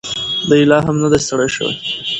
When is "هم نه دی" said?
0.85-1.19